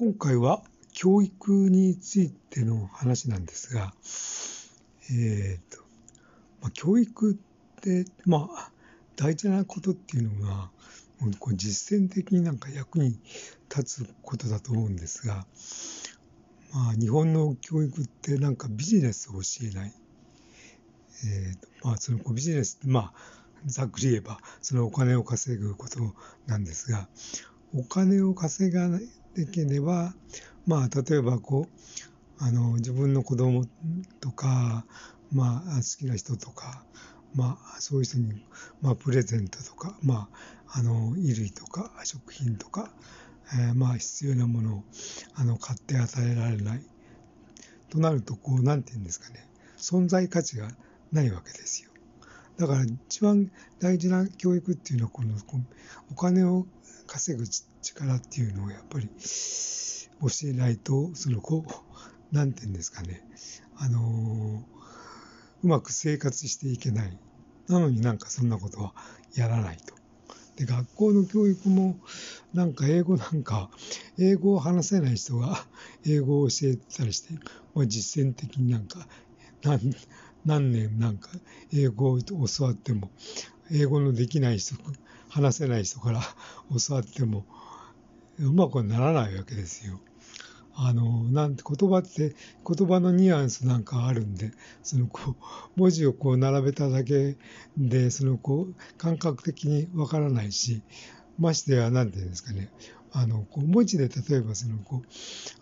[0.00, 3.92] 今回は教育についての話なんですが、
[5.10, 5.82] えーと
[6.62, 7.34] まあ、教育っ
[7.80, 8.70] て、まあ、
[9.16, 10.70] 大事なことっていうのが、
[11.18, 13.18] もうこう実践的になんか役に
[13.68, 15.46] 立つことだと思うんですが、
[16.72, 19.92] まあ、日本の教育ってなんかビジネスを教えない。
[21.26, 23.12] えーとまあ、そのビジネスって、まあ、
[23.66, 26.14] ざっくり言えば、そのお金を稼ぐこと
[26.46, 27.08] なんですが、
[27.74, 29.08] お金を稼がない
[29.46, 30.14] ければ、
[30.66, 33.64] まあ、例えばこう、あの、自分の子供
[34.20, 34.84] とか、
[35.32, 36.84] まあ、好きな人とか、
[37.34, 38.44] まあ、そういう人に、
[38.80, 40.28] まあ、プレゼントとか、ま
[40.66, 42.90] あ、あの、衣類とか、食品とか、
[43.54, 44.84] えー、まあ、必要なものを、
[45.34, 46.82] あの、買って与えられない。
[47.90, 49.48] となると、こう、なんて言うんですかね、
[49.78, 50.68] 存在価値が
[51.12, 51.90] ないわけですよ。
[52.58, 55.34] だから一番大事な教育っていうのはこの
[56.10, 56.66] お金を
[57.06, 57.46] 稼ぐ
[57.80, 61.64] 力っていうのをやっぱり教えないとそのこ
[62.32, 63.22] うなんて言うんですかね
[63.76, 64.62] あの
[65.62, 67.18] うまく生活していけない
[67.68, 68.92] なのになんかそんなことは
[69.34, 69.94] やらないと。
[70.56, 71.96] で学校の教育も
[72.52, 73.70] なんか英語なんか
[74.18, 75.64] 英語を話せない人が
[76.04, 77.34] 英語を教えたりして、
[77.74, 79.06] まあ、実践的になんか
[80.44, 81.30] 何年なんか
[81.72, 83.10] 英語を教わっても、
[83.70, 84.76] 英語のできない人、
[85.28, 86.20] 話せない人から
[86.88, 87.44] 教わっても、
[88.38, 90.00] うまくならないわけですよ。
[90.74, 94.52] あの、なんて言葉って、言葉のニュアンスなんかあるんで、
[94.84, 95.34] そのこう、
[95.74, 97.36] 文字をこう並べただけ
[97.76, 100.82] で、そのこう、感覚的にわからないし、
[101.36, 102.70] ましてや、なんていうんですかね、
[103.12, 105.08] あのこう文字で例えばそのこう、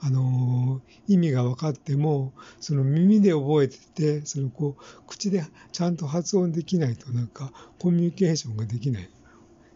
[0.01, 0.66] あの
[1.09, 3.79] 意味が分かってもその耳で覚えて
[4.21, 9.09] てそのこう口でちゃんと発音できないとなんかコミュニケーションができない。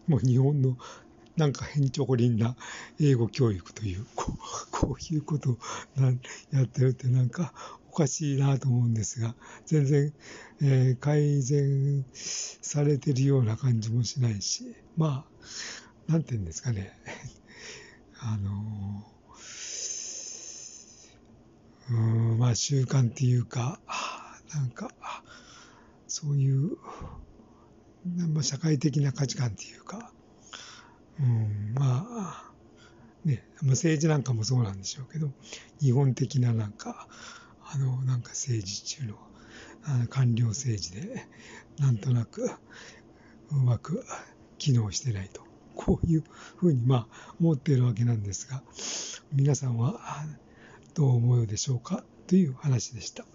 [0.07, 0.77] もう日本の
[1.37, 2.55] なんか変ちょこりんな
[2.99, 4.37] 英語教育というこう
[4.71, 5.57] こういうことを
[6.51, 7.53] やってるってなんか
[7.89, 10.13] おかしいなと思うんですが全然、
[10.61, 15.25] えー、改善されてるような感じもしないしま
[16.07, 16.91] あなんて言うんですかね
[18.19, 18.51] あの
[21.89, 23.79] うん、まあ習慣っていうか、
[24.53, 24.91] なんか、
[26.07, 26.77] そういう、
[28.33, 30.11] まあ、社会的な価値観っていうか、
[31.19, 32.51] うん、まあ、
[33.25, 35.31] ね、政治なんかもそうなんでしょうけど、
[35.79, 37.07] 日本的ななんか、
[37.63, 39.15] あの、なんか政治中の、
[39.83, 41.27] あの官僚政治で、
[41.79, 42.51] なんとなく、
[43.51, 44.03] うまく
[44.57, 45.41] 機能してないと。
[45.75, 46.23] こういう
[46.57, 48.61] ふうにまあ思っているわけなんですが、
[49.33, 49.99] 皆さんは
[50.93, 52.03] どう思うでしょうか？
[52.27, 53.25] という話でした。